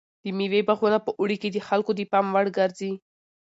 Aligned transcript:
د 0.23 0.25
مېوې 0.37 0.61
باغونه 0.67 0.97
په 1.05 1.11
اوړي 1.19 1.37
کې 1.41 1.49
د 1.51 1.57
خلکو 1.67 1.91
د 1.95 2.01
پام 2.11 2.25
وړ 2.33 2.45
ګرځي. 2.57 2.91